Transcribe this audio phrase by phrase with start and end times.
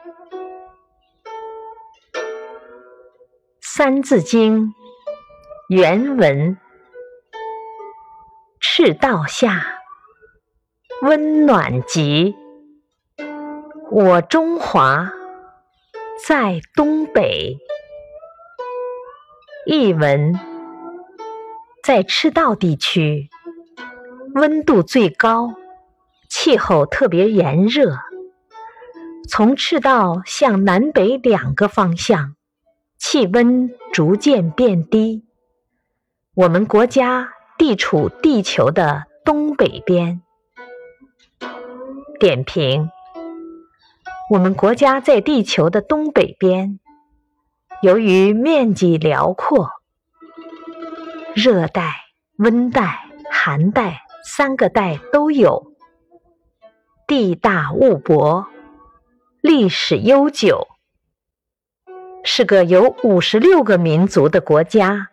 [3.60, 4.68] 《三字经》
[5.68, 6.56] 原文：
[8.60, 9.62] 赤道下，
[11.02, 12.34] 温暖极。
[13.90, 15.12] 我中华
[16.26, 17.58] 在东北。
[19.66, 20.40] 译文：
[21.84, 23.28] 在赤道地区，
[24.34, 25.52] 温度最高，
[26.30, 27.98] 气候特别炎热。
[29.32, 32.34] 从赤道向南北两个方向。
[32.98, 35.24] 气温逐渐变低。
[36.34, 40.20] 我们国家地处地球的东北边。
[42.18, 42.90] 点评：
[44.32, 46.80] 我们国家在地球的东北边，
[47.82, 49.70] 由于面积辽阔，
[51.34, 51.94] 热带、
[52.38, 55.72] 温带、寒带三个带都有，
[57.06, 58.46] 地大物博，
[59.40, 60.68] 历史悠久。
[62.22, 65.10] 是个有五十六个民族的国家。